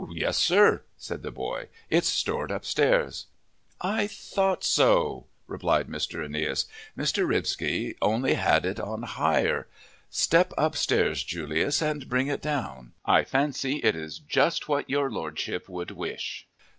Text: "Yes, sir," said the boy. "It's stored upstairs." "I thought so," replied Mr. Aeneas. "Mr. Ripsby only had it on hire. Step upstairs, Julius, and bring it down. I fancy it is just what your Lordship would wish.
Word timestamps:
"Yes, 0.09 0.35
sir," 0.39 0.81
said 0.97 1.21
the 1.21 1.29
boy. 1.29 1.67
"It's 1.91 2.07
stored 2.09 2.49
upstairs." 2.49 3.27
"I 3.81 4.07
thought 4.07 4.63
so," 4.63 5.27
replied 5.45 5.85
Mr. 5.89 6.25
Aeneas. 6.25 6.65
"Mr. 6.97 7.27
Ripsby 7.27 7.97
only 8.01 8.33
had 8.33 8.65
it 8.65 8.79
on 8.79 9.03
hire. 9.03 9.67
Step 10.09 10.53
upstairs, 10.57 11.23
Julius, 11.23 11.83
and 11.83 12.09
bring 12.09 12.25
it 12.25 12.41
down. 12.41 12.93
I 13.05 13.23
fancy 13.23 13.75
it 13.83 13.95
is 13.95 14.17
just 14.17 14.67
what 14.67 14.89
your 14.89 15.11
Lordship 15.11 15.69
would 15.69 15.91
wish. 15.91 16.47